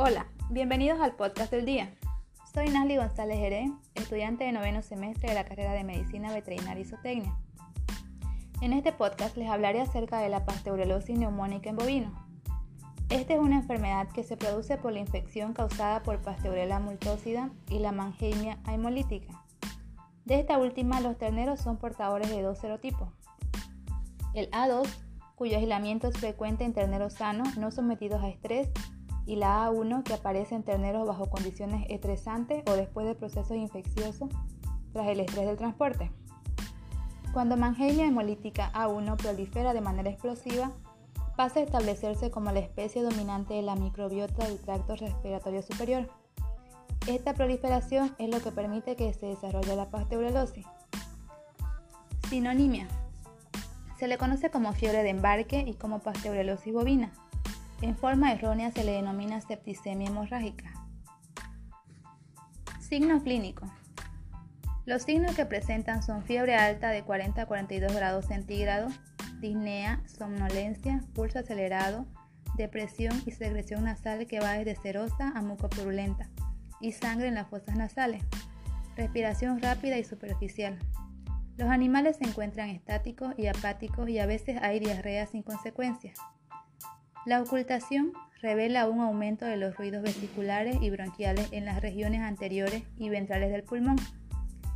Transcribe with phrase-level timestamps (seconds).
[0.00, 1.92] Hola, bienvenidos al podcast del día.
[2.54, 6.84] Soy Nasli González Jerez, estudiante de noveno semestre de la carrera de Medicina Veterinaria y
[6.84, 7.36] Zootecnia.
[8.60, 12.12] En este podcast les hablaré acerca de la pasteurelosis neumónica en bovino.
[13.08, 17.80] Esta es una enfermedad que se produce por la infección causada por Pasteurella multósida y
[17.80, 19.44] la Mannheimia hemolítica.
[20.24, 23.08] De esta última, los terneros son portadores de dos serotipos.
[24.32, 24.88] El A2,
[25.34, 28.70] cuyo aislamiento es frecuente en terneros sanos no sometidos a estrés,
[29.28, 34.30] y la A1, que aparece en terneros bajo condiciones estresantes o después de procesos infecciosos
[34.94, 36.10] tras el estrés del transporte.
[37.34, 40.72] Cuando Mannheimia hemolítica A1 prolifera de manera explosiva,
[41.36, 46.08] pasa a establecerse como la especie dominante de la microbiota del tracto respiratorio superior.
[47.06, 50.64] Esta proliferación es lo que permite que se desarrolle la pasteurelosis.
[52.30, 52.88] Sinonimia.
[53.98, 57.12] Se le conoce como fiebre de embarque y como pasteurelosis bovina.
[57.80, 60.72] En forma errónea se le denomina septicemia hemorrágica.
[62.80, 63.70] Signo clínico.
[64.84, 68.94] Los signos que presentan son fiebre alta de 40 a 42 grados centígrados,
[69.38, 72.06] disnea, somnolencia, pulso acelerado,
[72.56, 76.28] depresión y secreción nasal que va desde serosa a mucopurulenta
[76.80, 78.24] y sangre en las fosas nasales,
[78.96, 80.78] respiración rápida y superficial.
[81.56, 86.18] Los animales se encuentran estáticos y apáticos y a veces hay diarrea sin consecuencias.
[87.28, 92.84] La ocultación revela un aumento de los ruidos vesiculares y bronquiales en las regiones anteriores
[92.96, 93.96] y ventrales del pulmón,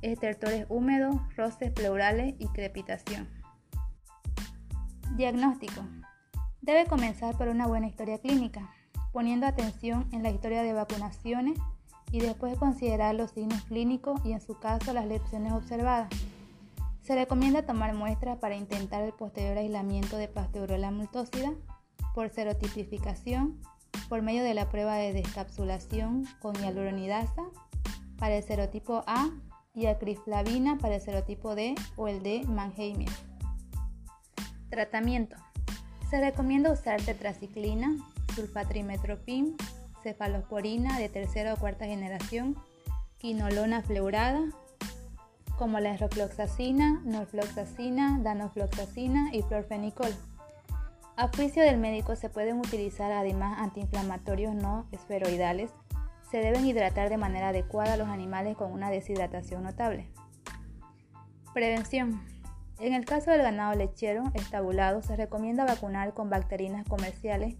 [0.00, 3.28] estertores húmedos, roces pleurales y crepitación.
[5.16, 5.82] Diagnóstico.
[6.62, 8.70] Debe comenzar por una buena historia clínica,
[9.12, 11.58] poniendo atención en la historia de vacunaciones
[12.12, 16.10] y después considerar los signos clínicos y en su caso las lecciones observadas.
[17.02, 21.52] Se recomienda tomar muestras para intentar el posterior aislamiento de Pasteurella multósida
[22.16, 23.60] por serotipificación
[24.08, 27.42] por medio de la prueba de descapsulación con hialuronidasa
[28.18, 29.28] para el serotipo A
[29.74, 33.12] y acriflavina para el serotipo D o el de Mannheimia.
[34.70, 35.36] Tratamiento.
[36.08, 37.94] Se recomienda usar tetraciclina,
[38.34, 39.54] sulfatrimetropin,
[40.02, 42.56] cefalosporina de tercera o cuarta generación,
[43.18, 44.42] quinolona fleurada,
[45.58, 50.14] como la esrofloxacina, norfloxacina, danofloxacina y florfenicol.
[51.18, 55.70] A juicio del médico se pueden utilizar además antiinflamatorios no esferoidales.
[56.30, 60.10] Se deben hidratar de manera adecuada a los animales con una deshidratación notable.
[61.54, 62.22] Prevención.
[62.78, 67.56] En el caso del ganado lechero estabulado, se recomienda vacunar con bacterinas comerciales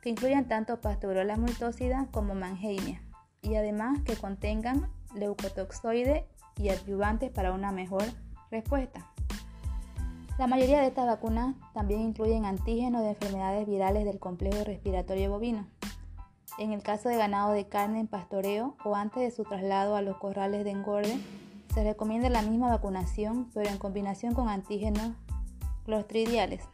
[0.00, 3.02] que incluyan tanto Pasteurella multósida como Mannheimia
[3.42, 6.26] y además que contengan leucotoxoide
[6.56, 8.04] y adyuvantes para una mejor
[8.50, 9.13] respuesta.
[10.36, 15.68] La mayoría de estas vacunas también incluyen antígenos de enfermedades virales del complejo respiratorio bovino.
[16.58, 20.02] En el caso de ganado de carne en pastoreo o antes de su traslado a
[20.02, 21.20] los corrales de engorde,
[21.72, 25.12] se recomienda la misma vacunación, pero en combinación con antígenos
[25.84, 26.64] clostridiales.